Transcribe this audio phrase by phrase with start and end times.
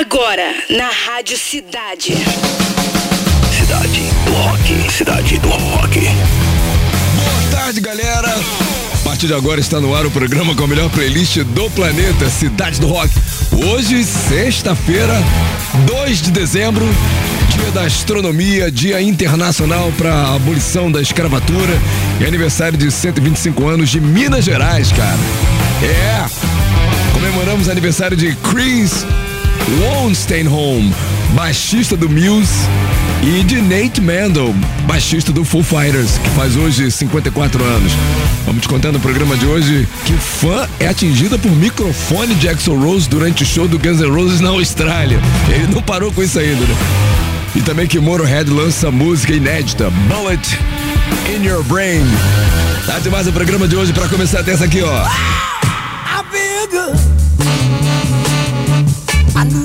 [0.00, 2.14] Agora, na Rádio Cidade.
[3.52, 4.90] Cidade do Rock.
[4.90, 6.00] Cidade do Rock.
[6.00, 8.34] Boa tarde, galera.
[8.94, 12.30] A partir de agora está no ar o programa com a melhor playlist do planeta,
[12.30, 13.12] Cidade do Rock.
[13.52, 15.22] Hoje, sexta-feira,
[15.86, 16.86] 2 de dezembro,
[17.50, 21.78] dia da astronomia, dia internacional para a abolição da escravatura
[22.18, 25.18] e aniversário de 125 anos de Minas Gerais, cara.
[25.82, 27.12] É!
[27.12, 29.04] Comemoramos aniversário de Chris
[29.78, 30.90] Wonsteinholm,
[31.32, 32.66] baixista do Muse,
[33.22, 34.54] e de Nate Mendel,
[34.86, 37.92] baixista do Foo Fighters, que faz hoje 54 anos.
[38.46, 42.80] Vamos te contar no programa de hoje que fã é atingida por microfone de Axel
[42.80, 45.20] Rose durante o show do Guns N' Roses na Austrália.
[45.48, 46.76] Ele não parou com isso ainda, né?
[47.54, 50.58] E também que Motorhead lança música inédita, Bullet
[51.28, 52.02] in Your Brain.
[52.86, 55.04] Tá demais o programa de hoje para começar dessa aqui, ó.
[55.06, 55.49] I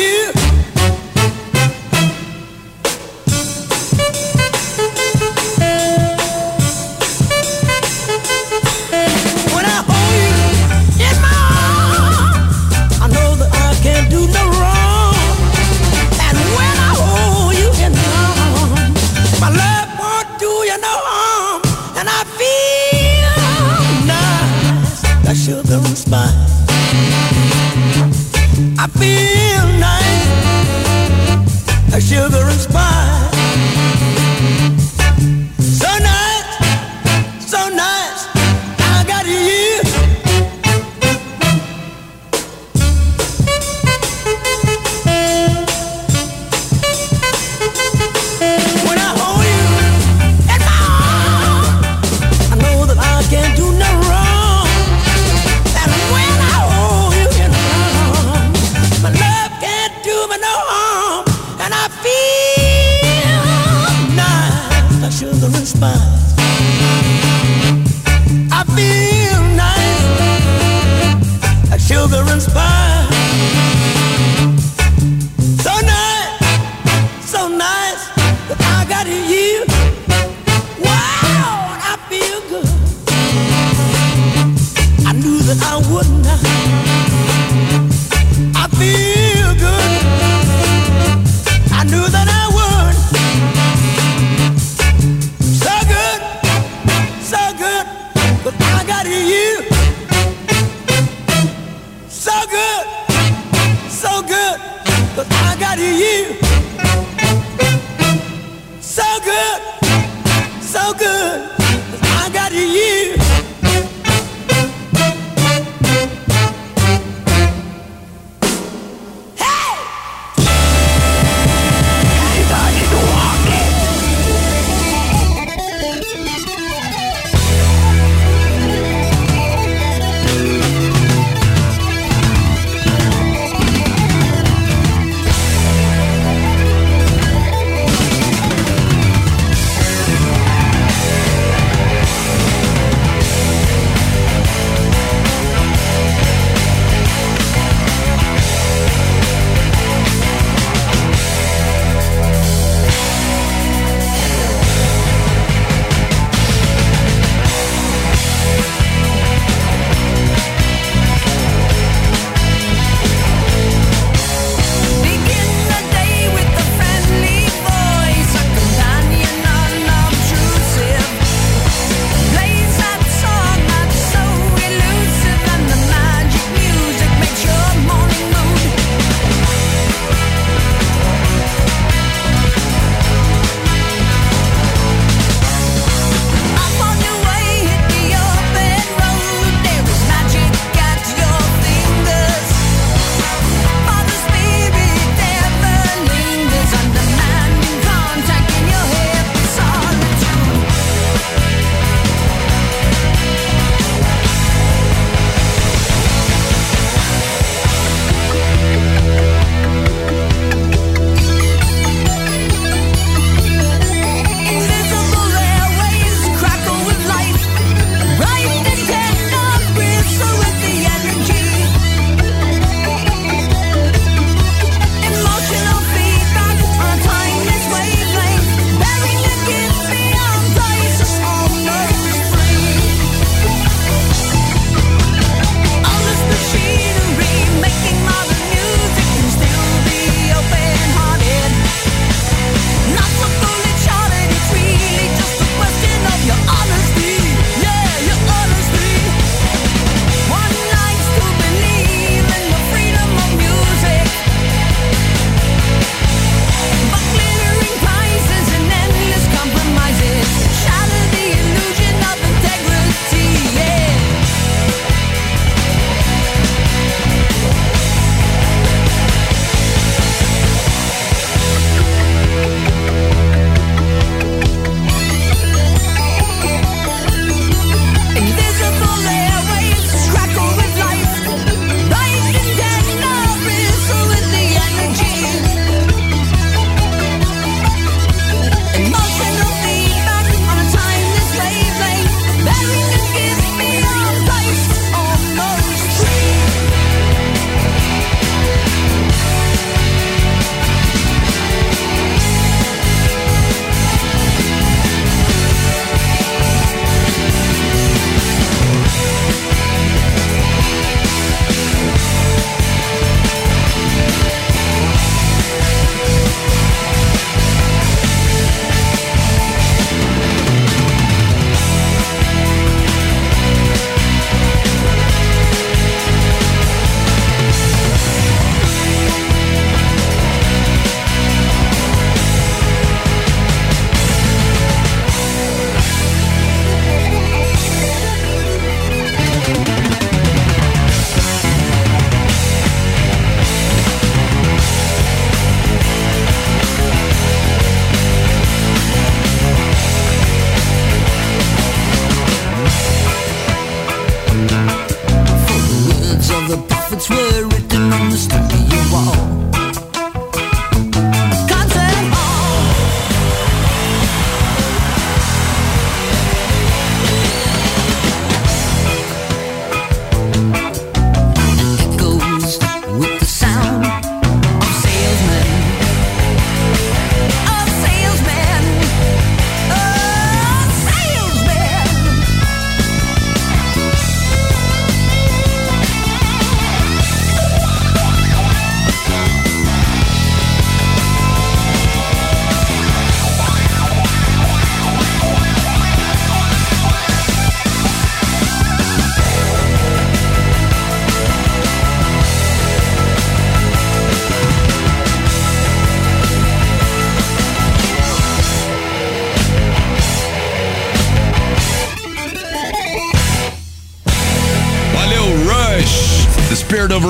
[0.00, 0.39] You.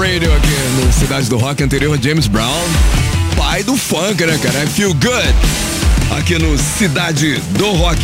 [0.01, 2.65] Radio aqui no Cidade do Rock anterior, James Brown,
[3.37, 4.65] pai do funk, né, cara?
[4.65, 5.35] I feel good.
[6.19, 8.01] Aqui no Cidade do Rock.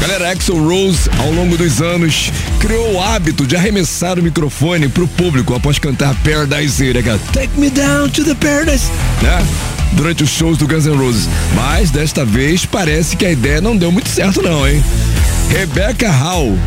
[0.00, 5.06] Galera, Axel Rose, ao longo dos anos, criou o hábito de arremessar o microfone pro
[5.06, 7.20] público após cantar Paradise, né, cara?
[7.32, 8.90] Take me down to the paradise,
[9.22, 9.46] né?
[9.92, 11.28] Durante os shows do Guns N' Roses.
[11.54, 14.82] Mas desta vez parece que a ideia não deu muito certo, não, hein?
[15.48, 16.58] Rebecca Hall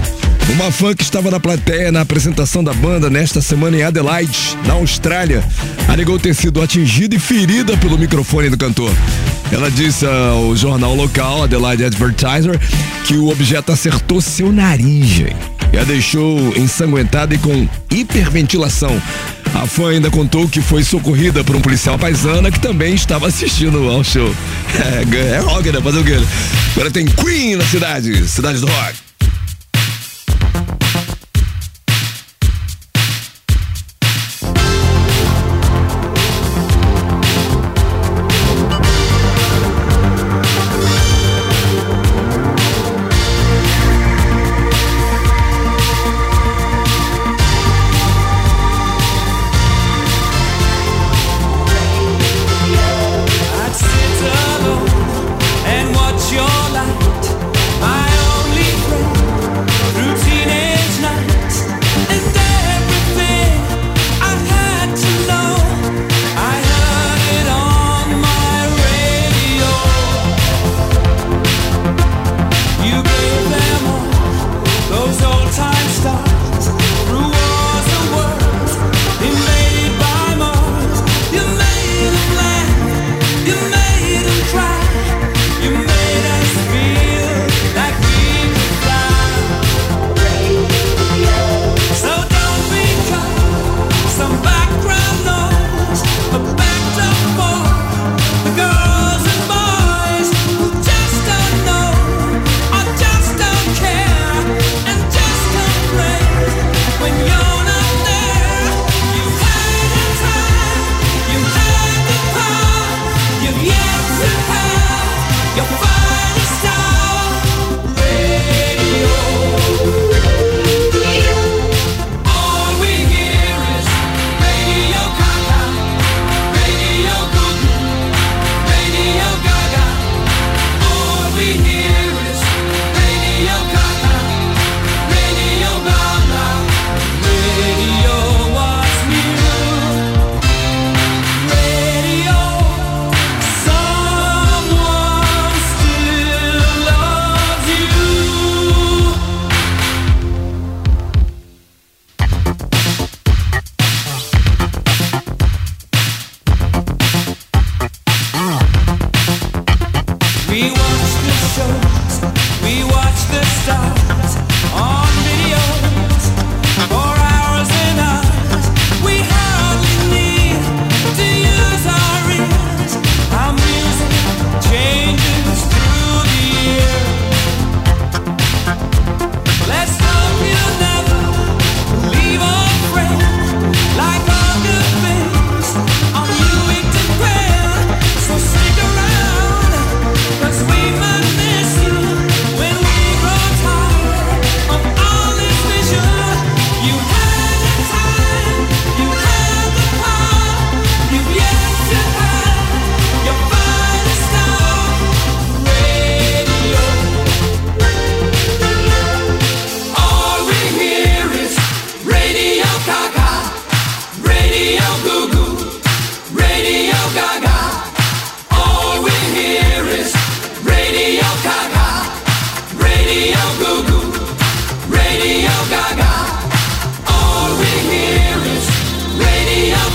[0.53, 4.73] uma fã que estava na plateia na apresentação da banda nesta semana em Adelaide, na
[4.73, 5.43] Austrália,
[5.87, 8.91] alegou ter sido atingida e ferida pelo microfone do cantor.
[9.51, 12.59] Ela disse ao jornal local, Adelaide Advertiser,
[13.05, 15.35] que o objeto acertou seu nariz hein,
[15.73, 19.01] e a deixou ensanguentada e com hiperventilação.
[19.53, 23.89] A fã ainda contou que foi socorrida por um policial paisana que também estava assistindo
[23.89, 24.33] ao show.
[24.79, 25.81] É, é rock, né?
[25.81, 26.17] Fazer o quê?
[26.73, 29.08] Agora tem Queen na cidade, cidade do rock.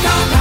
[0.04, 0.33] Cidade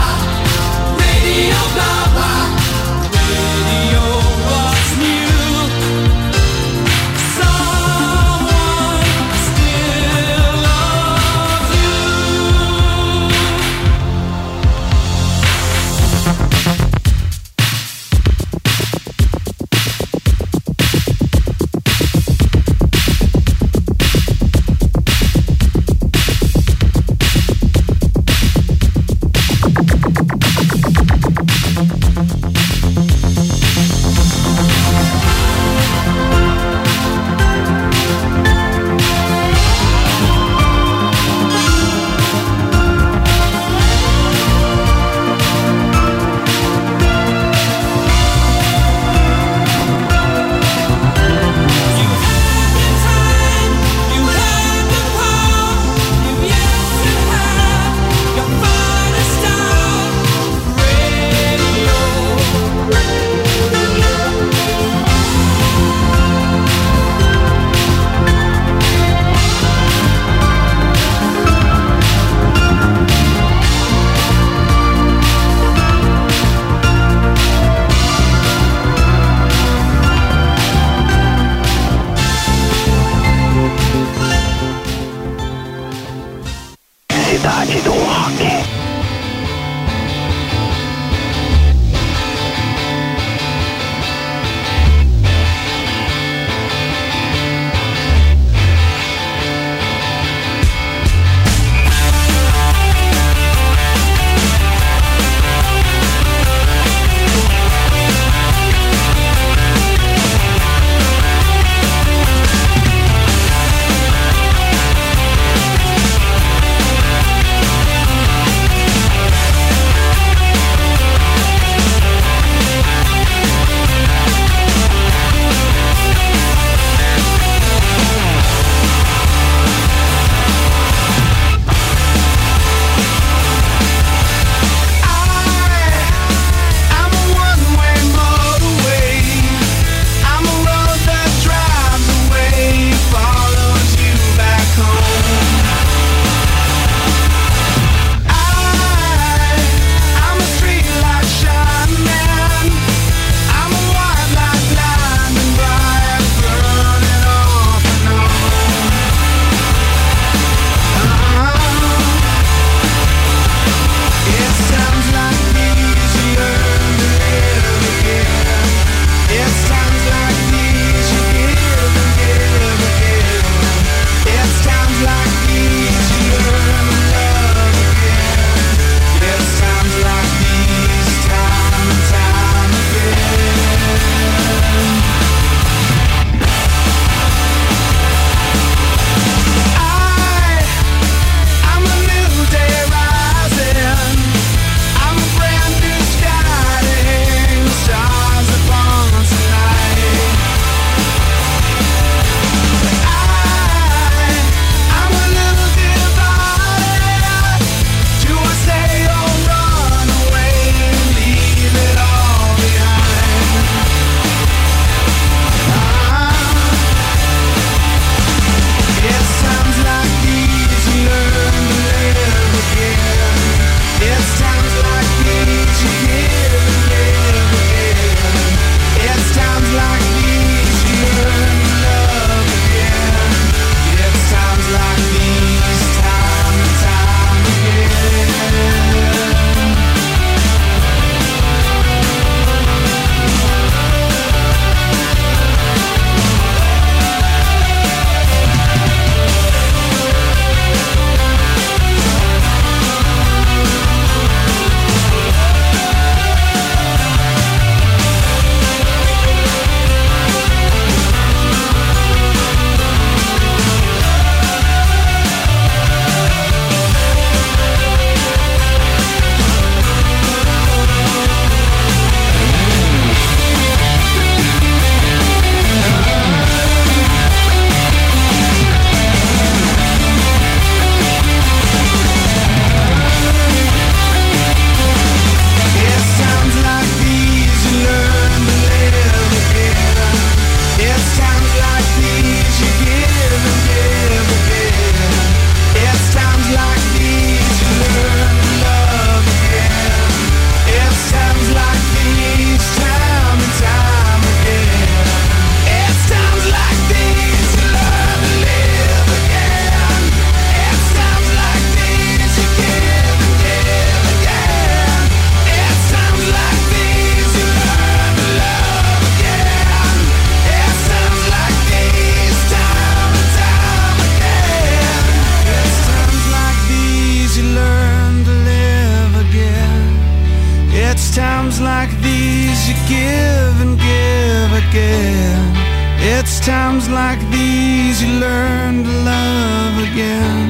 [332.88, 335.54] give and give again.
[336.00, 340.48] It's times like these you learn to love again.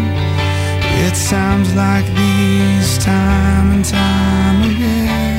[1.05, 5.32] It's times like these, time and time again.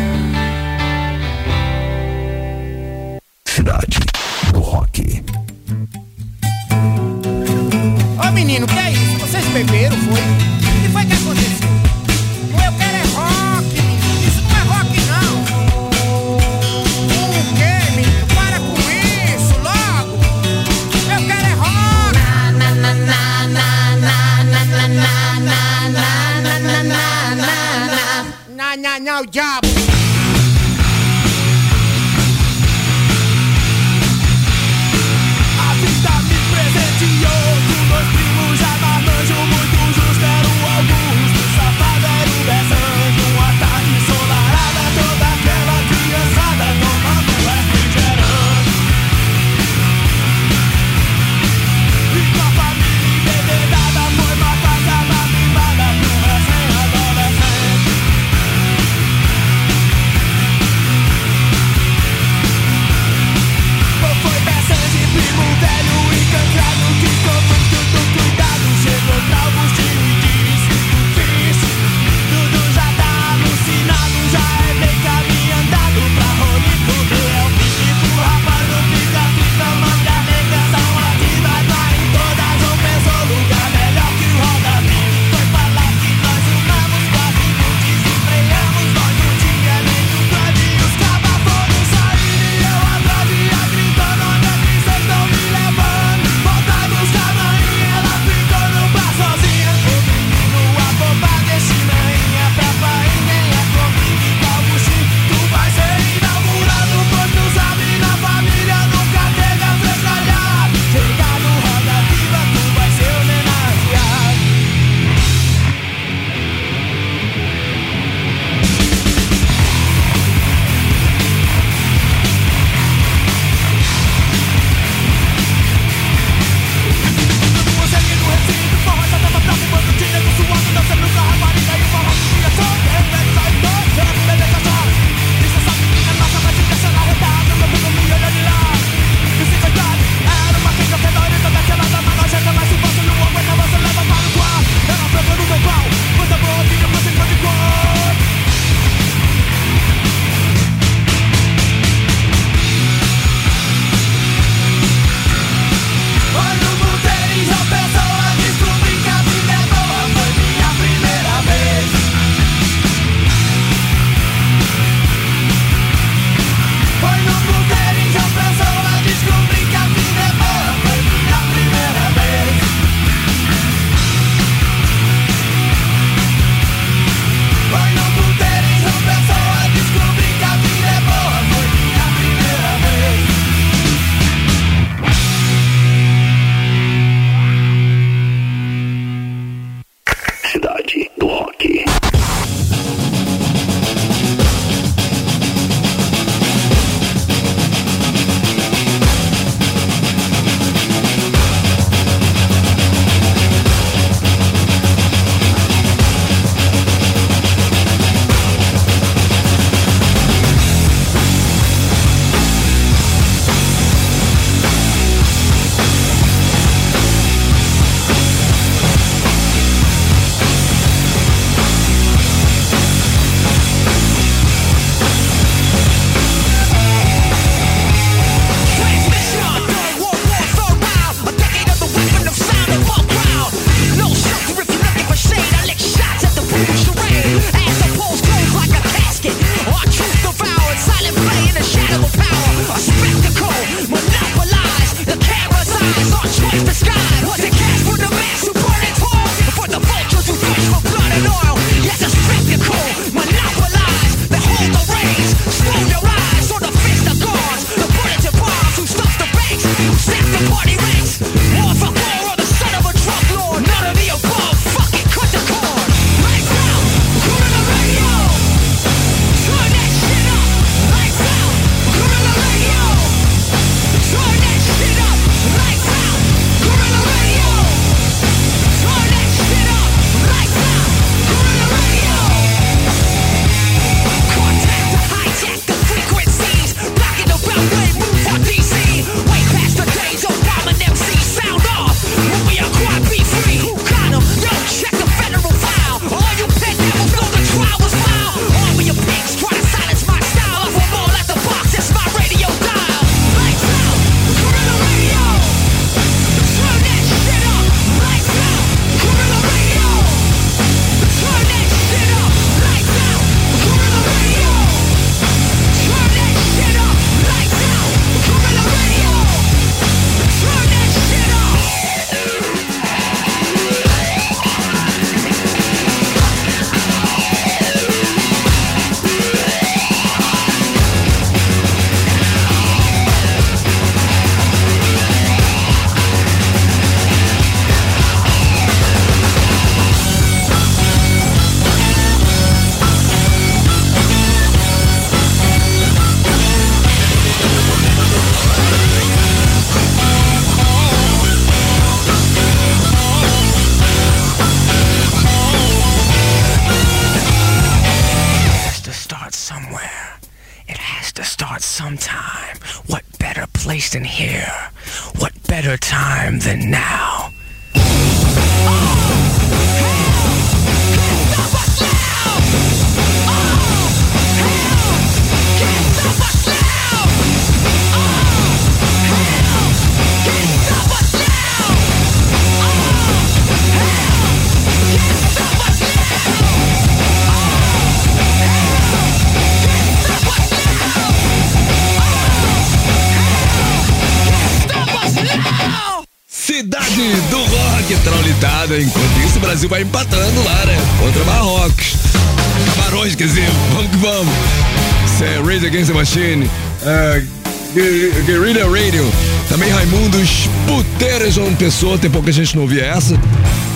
[411.31, 411.99] João Pessoa.
[411.99, 413.19] Tem pouca gente não ouvia essa.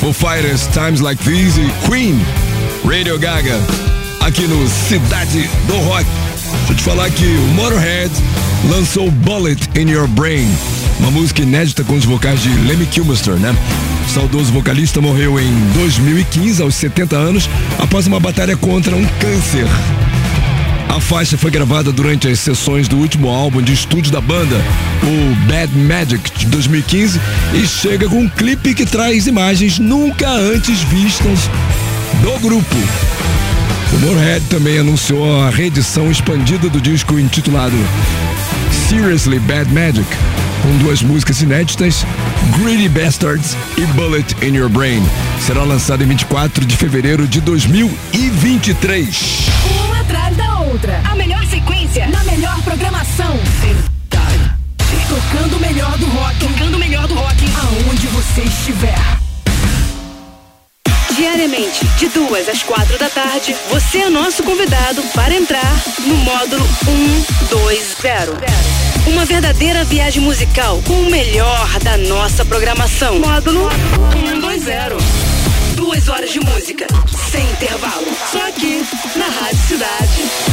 [0.00, 2.20] Foo Fighters, Times Like These e Queen.
[2.84, 3.58] Radio Gaga.
[4.20, 6.06] Aqui no Cidade do Rock.
[6.50, 8.10] Deixa eu te falar que o Motorhead
[8.70, 10.48] lançou Bullet in Your Brain,
[10.98, 13.54] uma música inédita com os vocais de Lemmy Kilmister, né?
[14.06, 19.66] O saudoso vocalista morreu em 2015, aos 70 anos, após uma batalha contra um câncer.
[20.88, 24.56] A faixa foi gravada durante as sessões do último álbum de estúdio da banda,
[25.02, 27.20] o Bad Magic, de 2015,
[27.54, 31.40] e chega com um clipe que traz imagens nunca antes vistas
[32.22, 32.76] do grupo.
[33.92, 37.76] O Motorhead também anunciou a reedição expandida do disco intitulado
[38.88, 40.06] Seriously Bad Magic,
[40.62, 42.04] com duas músicas inéditas,
[42.58, 45.02] Greedy Bastards e Bullet in Your Brain.
[45.46, 49.57] Será lançado em 24 de fevereiro de 2023.
[51.10, 53.36] A melhor sequência na melhor programação.
[55.08, 56.38] Tocando o melhor do rock.
[56.38, 57.44] Tocando o melhor do rock.
[57.60, 58.96] Aonde você estiver.
[61.16, 66.64] Diariamente, de duas às quatro da tarde, você é nosso convidado para entrar no módulo
[66.84, 69.08] 120.
[69.08, 73.18] Uma verdadeira viagem musical com o melhor da nossa programação.
[73.18, 73.68] Módulo
[74.12, 75.74] 120.
[75.74, 76.86] Duas horas de música,
[77.32, 78.06] sem intervalo.
[78.30, 78.86] Só aqui,
[79.16, 80.47] na Rádio Cidade.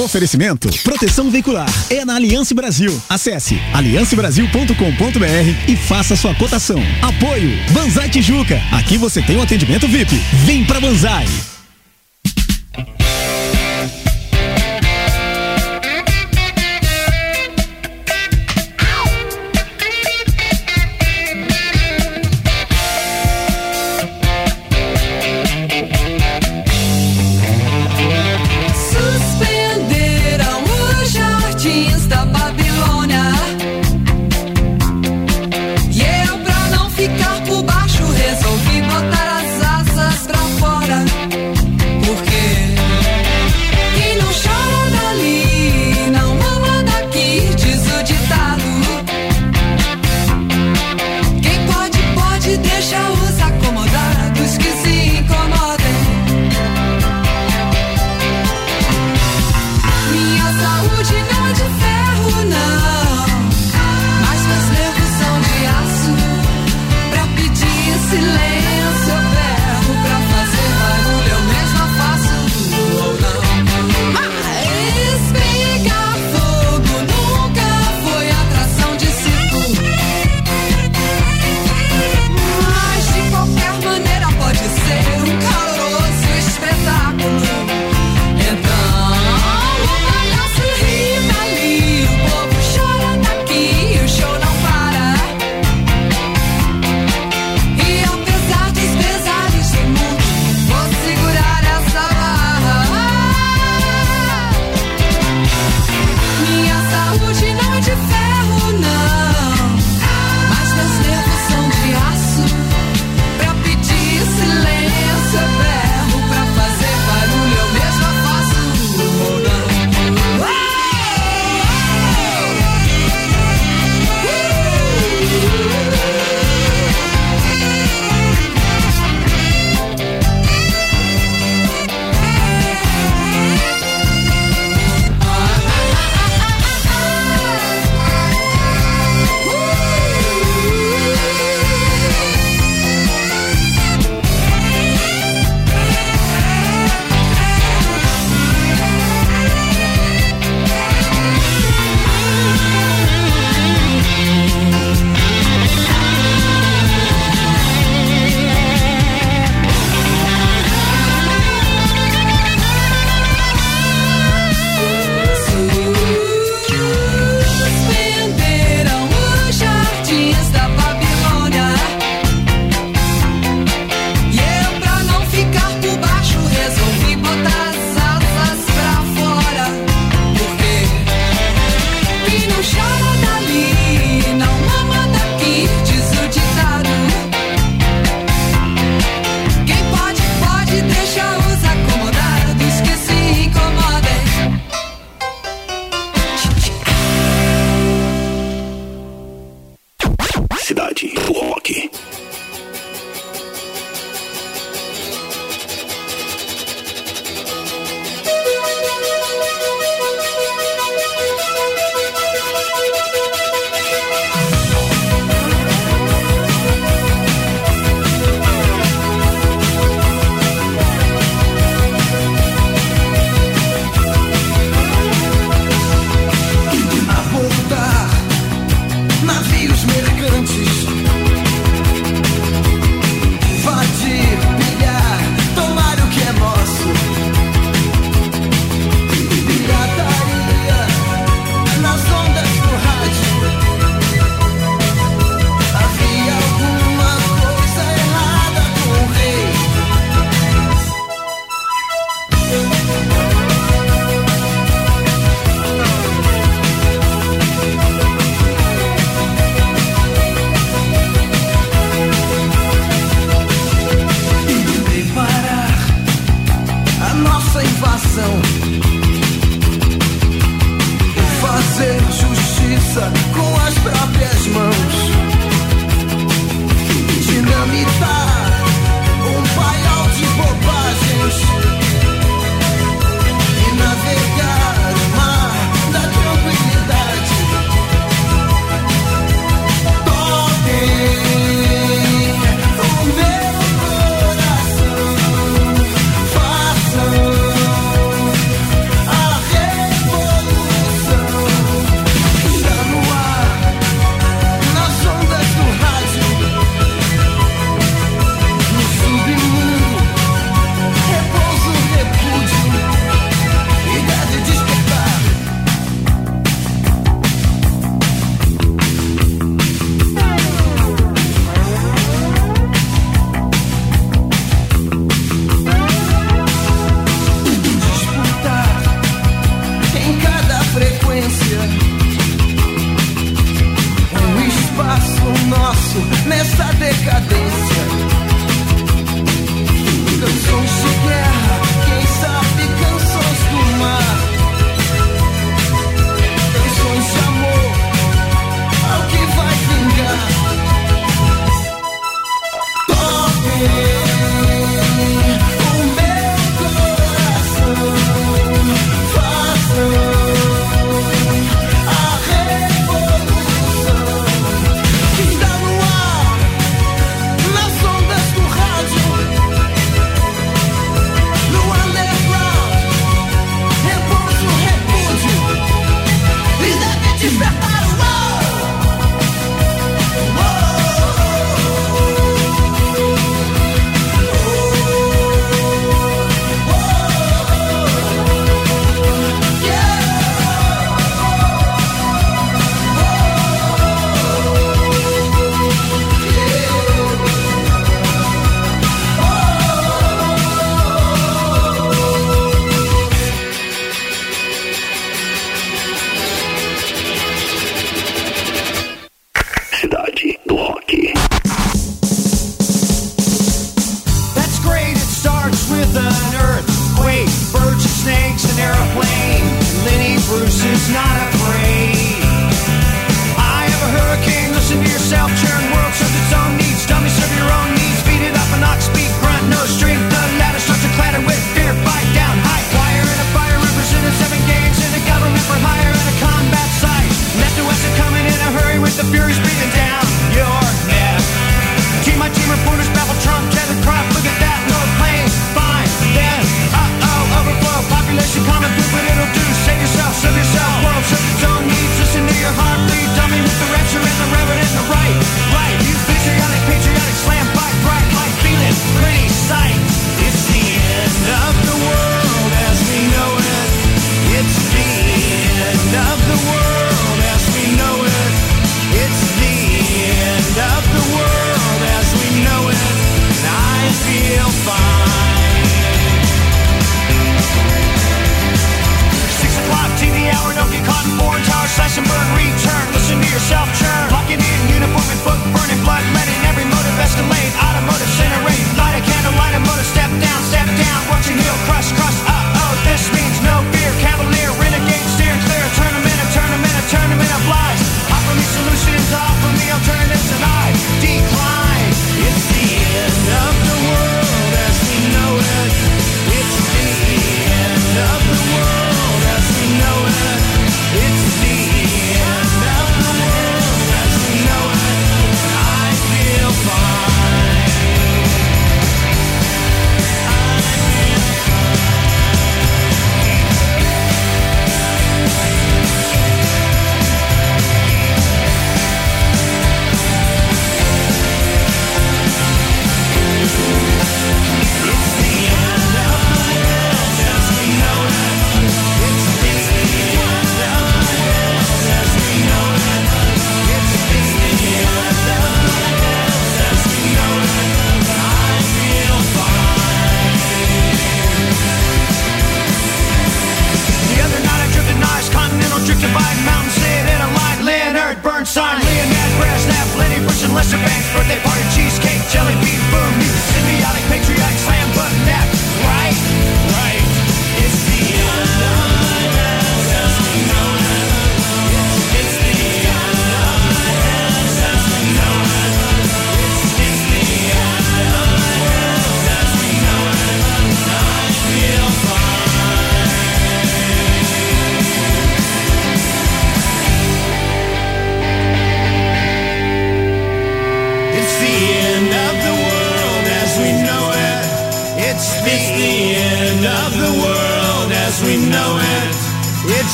[0.00, 3.00] Oferecimento Proteção Veicular é na Aliança Brasil.
[3.06, 6.82] Acesse aliancebrasil.com.br e faça sua cotação.
[7.02, 8.60] Apoio Banzai Tijuca.
[8.72, 10.16] Aqui você tem um atendimento VIP.
[10.46, 11.26] Vem pra Banzai.
[32.00, 32.39] Jardins da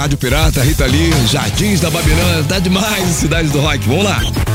[0.00, 2.42] Rádio Pirata, Rita Lee, Jardins da Babilônia.
[2.44, 3.86] Tá demais, Cidade do Rock.
[3.86, 4.49] Vamos lá.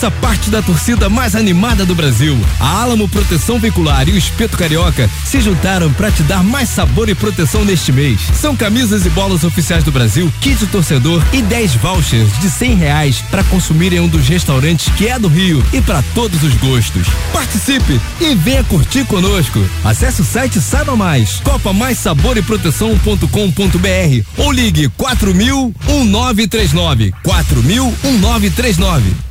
[0.00, 2.34] Faça parte da torcida mais animada do Brasil.
[2.58, 7.10] A Alamo Proteção Veicular e o Espeto Carioca se juntaram para te dar mais sabor
[7.10, 8.18] e proteção neste mês.
[8.32, 13.22] São camisas e bolas oficiais do Brasil, kit torcedor e 10 vouchers de 100 reais
[13.30, 17.06] para consumir em um dos restaurantes que é do Rio e para todos os gostos.
[17.30, 19.62] Participe e venha curtir conosco.
[19.84, 21.40] Acesse o site saiba mais.
[21.44, 29.29] Copa Mais Sabor e Proteção.com.br ou ligue 4000 1939 4000 1939.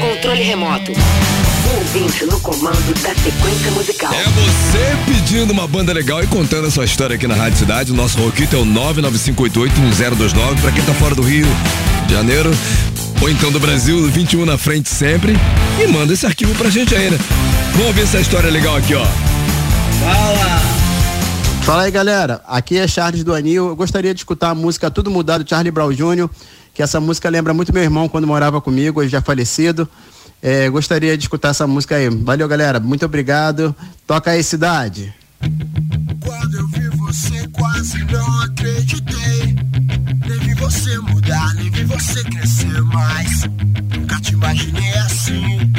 [0.00, 0.92] Controle remoto.
[0.92, 4.12] O ouvinte no comando da sequência musical.
[4.12, 7.92] É você pedindo uma banda legal e contando a sua história aqui na Rádio Cidade.
[7.92, 11.46] O nosso roquito é o 995881029 para quem tá fora do Rio
[12.06, 12.50] de Janeiro
[13.20, 15.34] ou então do Brasil, 21 na frente sempre.
[15.82, 17.18] E manda esse arquivo pra gente aí, né?
[17.74, 19.04] Vamos ver essa história legal aqui, ó.
[20.00, 20.60] Fala!
[21.62, 22.40] Fala aí, galera.
[22.46, 23.68] Aqui é Charles do Anil.
[23.68, 26.30] Eu gostaria de escutar a música Tudo Mudado, do Charlie Brown Jr.,
[26.76, 29.88] que essa música lembra muito meu irmão quando morava comigo, hoje já falecido.
[30.42, 32.10] É, gostaria de escutar essa música aí.
[32.10, 32.78] Valeu, galera.
[32.78, 33.74] Muito obrigado.
[34.06, 35.12] Toca aí, cidade.
[36.20, 39.56] Quando eu vi você, quase não acreditei.
[40.28, 43.44] Nem vi você mudar, nem vi você crescer mais.
[43.96, 45.72] Nunca te imaginei assim.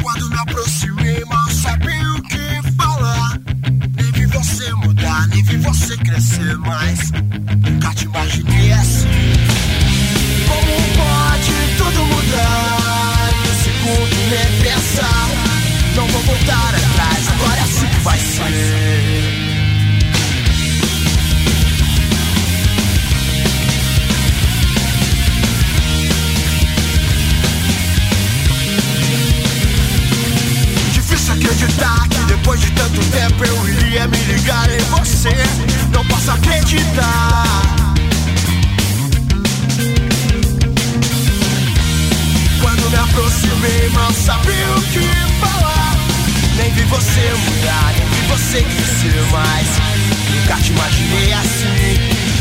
[0.00, 3.40] Quando me aproximei, mal sabia o que falar.
[3.96, 7.10] Nem vi você mudar, nem vi você crescer mais.
[7.10, 9.51] Nunca te imaginei assim.
[33.12, 35.30] Tempo eu iria me ligar em você.
[35.92, 37.91] Não posso acreditar.
[48.32, 49.68] Você crescer mais.
[50.30, 52.31] Nunca te imaginei assim.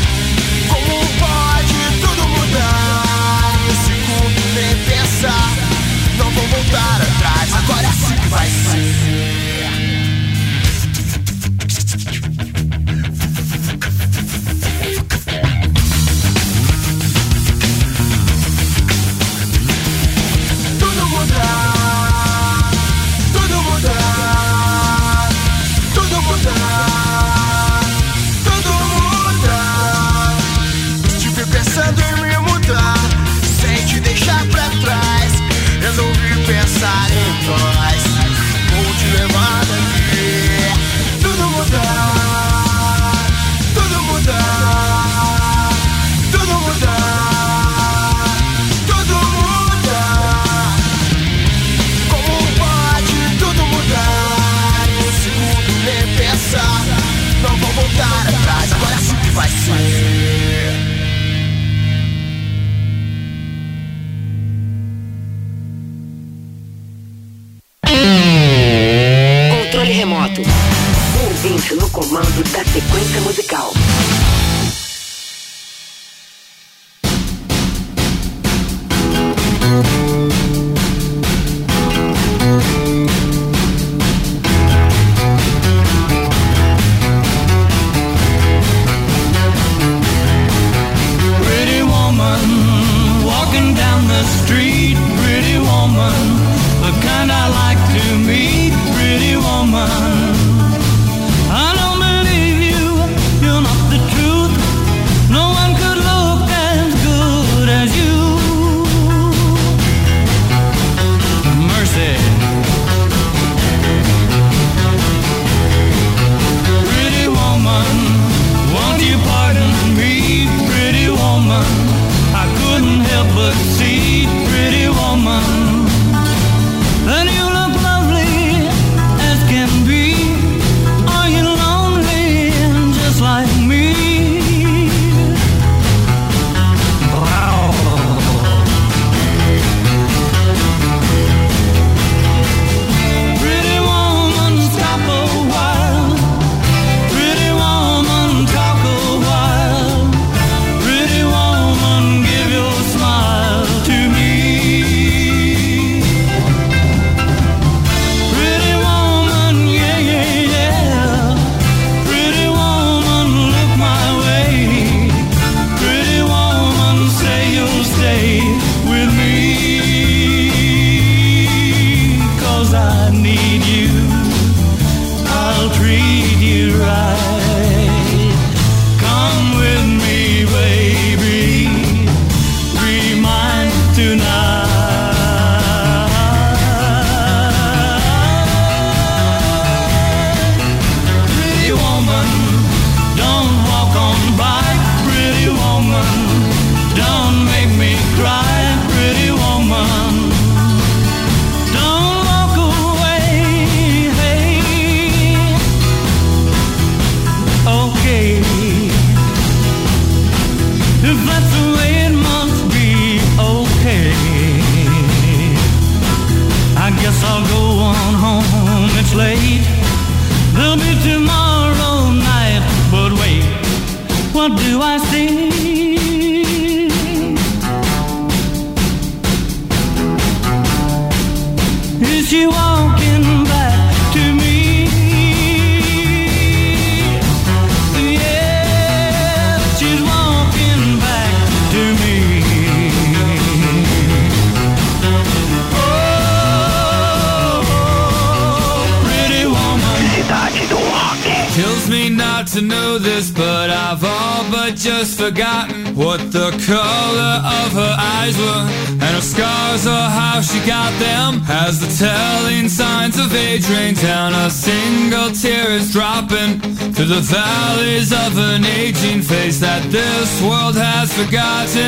[254.83, 260.59] Just forgotten what the color of her eyes were, and her scars or how she
[260.65, 261.39] got them.
[261.47, 266.59] As the telling signs of age rain down, a single tear is dropping
[266.93, 271.81] through the valleys of an aging face that this world has forgotten.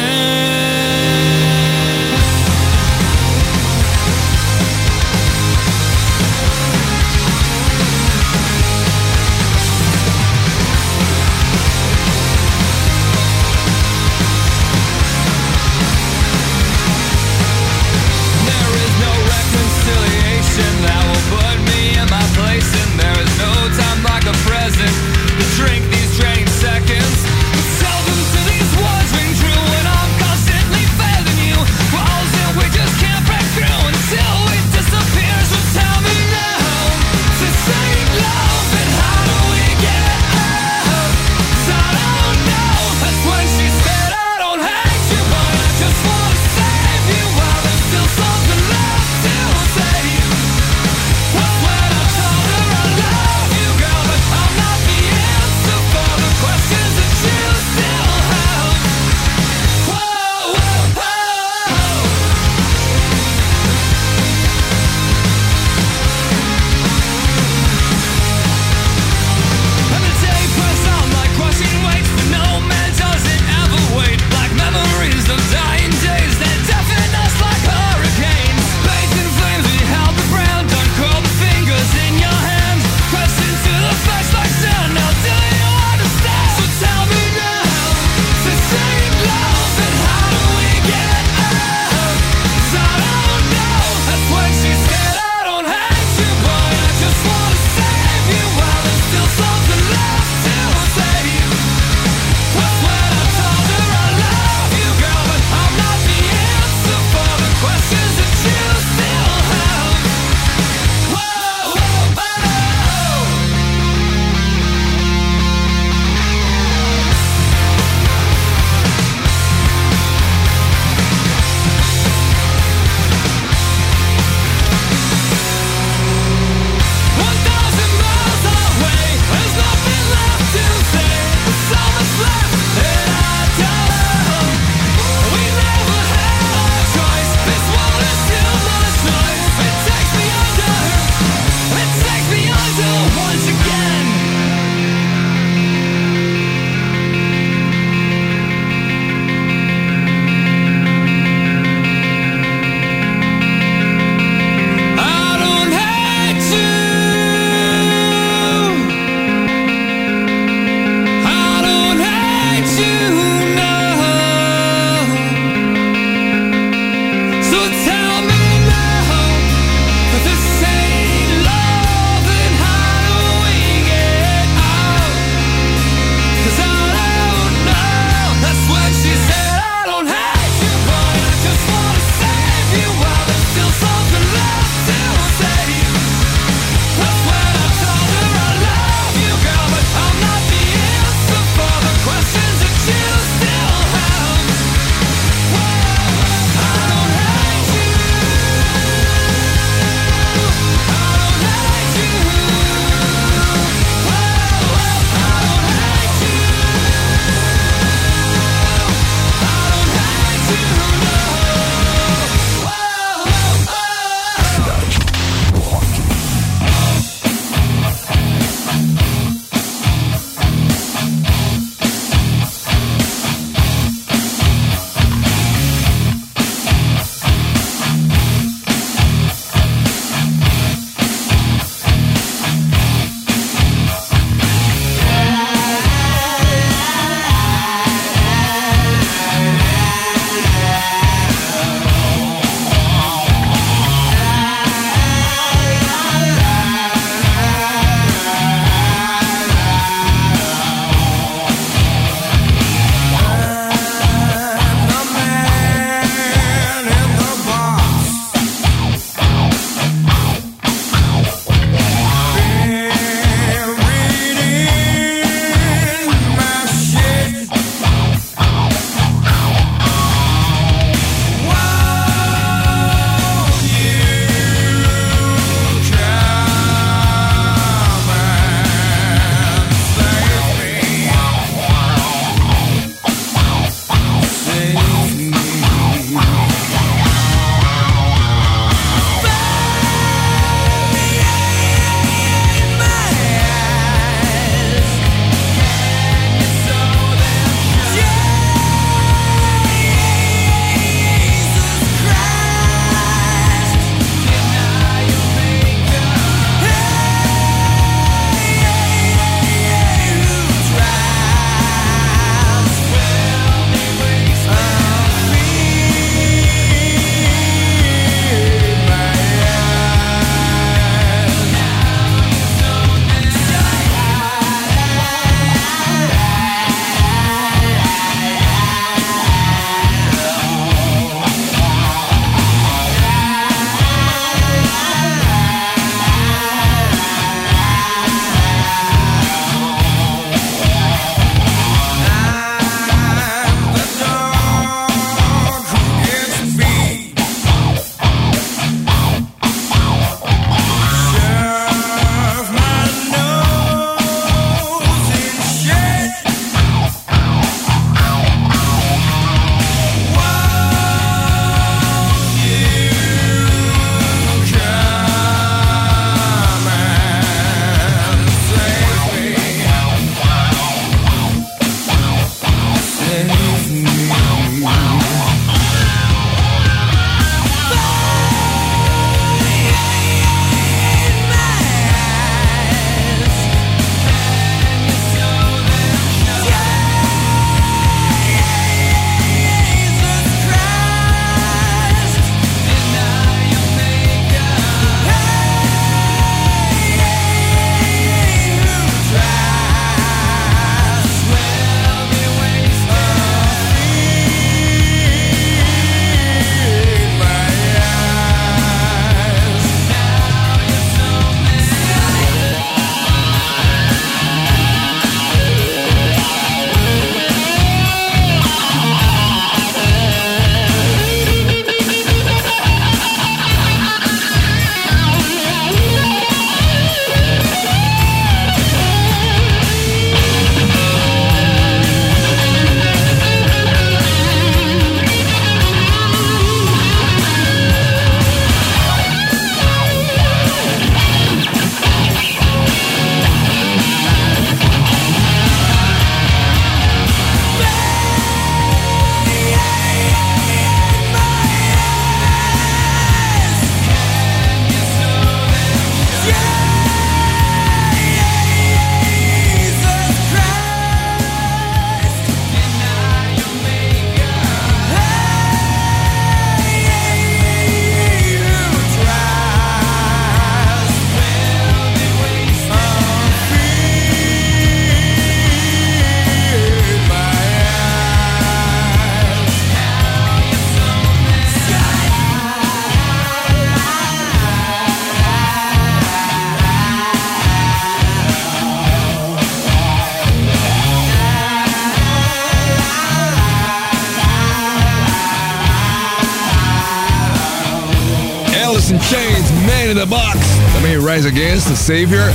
[499.73, 500.37] Man in the Box.
[500.73, 502.31] Também Rise Against, The Savior.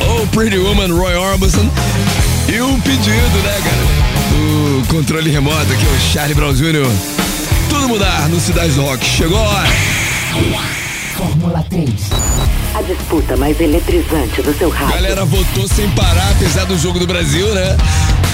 [0.00, 1.68] Oh Pretty Woman, Roy Orbison.
[2.48, 4.02] E o pedido, né, cara?
[4.30, 6.90] Do controle remoto aqui, o Charlie Brown Jr.
[7.70, 9.04] Tudo mudar no Cidade do Rock.
[9.04, 9.68] Chegou a hora.
[11.16, 11.90] Fórmula 3.
[12.74, 14.94] A disputa mais eletrizante do seu rádio.
[14.94, 17.76] Galera votou sem parar, apesar do jogo do Brasil, né?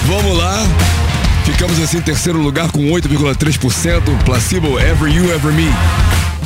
[0.05, 0.65] Vamos lá.
[1.45, 4.01] Ficamos assim em terceiro lugar com 8,3%.
[4.25, 5.69] Placebo Ever You Ever Me.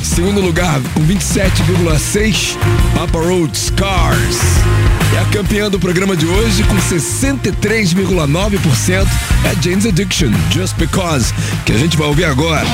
[0.04, 2.56] Segundo lugar com 27,6%.
[2.94, 4.38] Papa Road Scars.
[5.16, 9.06] É a campeã do programa de hoje com 63,9%.
[9.44, 11.32] É Jane's Addiction, Just Because,
[11.64, 12.66] que a gente vai ouvir agora.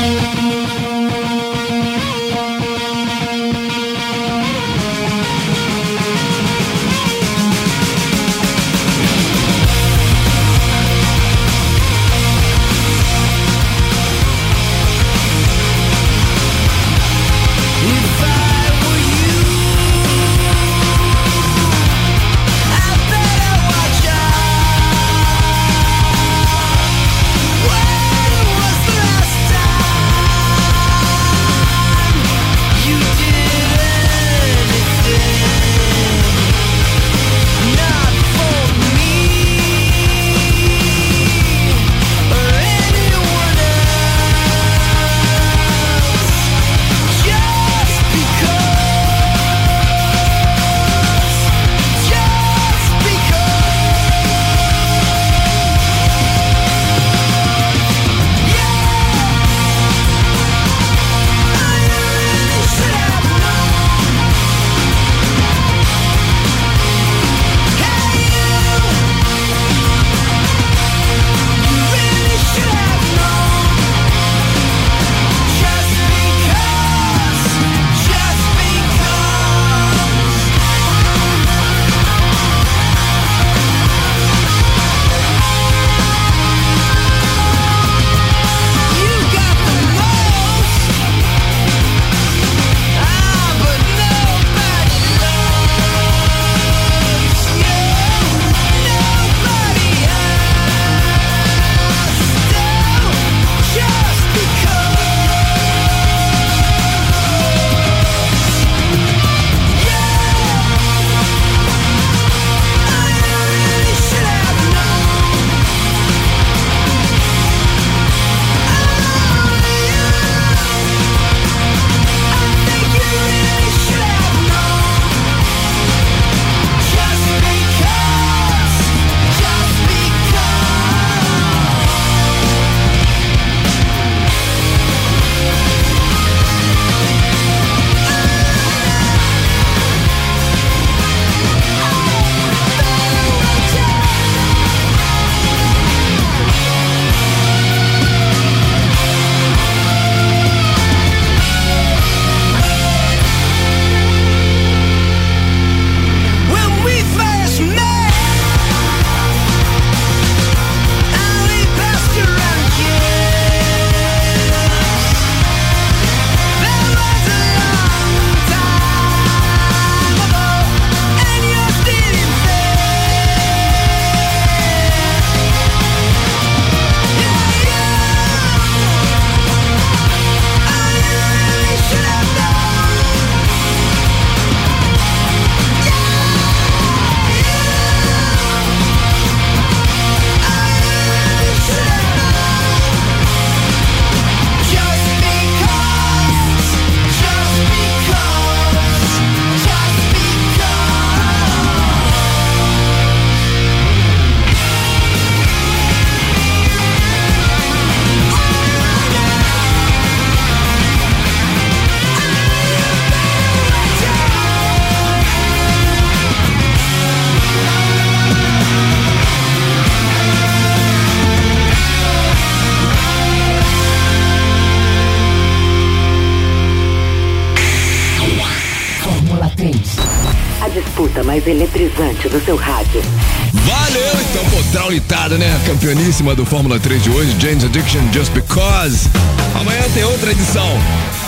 [235.31, 235.61] Traulitada, né?
[235.67, 239.09] Campeoníssima do Fórmula 3 de hoje, James Addiction Just Because.
[239.55, 240.69] Amanhã tem outra edição.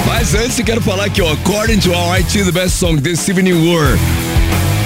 [0.06, 3.28] Mas antes eu quero falar aqui, ó, according to our IT, the best song this
[3.28, 3.98] evening were.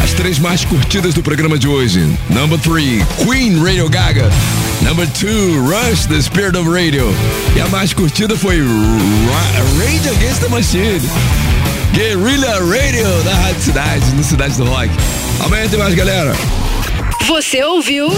[0.05, 2.01] As três mais curtidas do programa de hoje.
[2.31, 4.31] Number 3, Queen Radio Gaga.
[4.83, 7.09] Number 2, Rush, The Spirit of Radio.
[7.57, 11.01] E a mais curtida foi Ra- Rage Against the Machine.
[11.95, 14.91] Trilha Radio da Rádio Cidade, no Cidade do Rock.
[15.45, 16.33] Amanhã tem mais, galera.
[17.27, 18.09] Você ouviu?